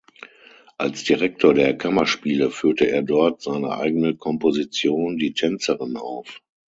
[0.79, 6.41] Als Direktor der Kammerspiele führte er dort seine eigene Komposition "Die Tänzerin" auf.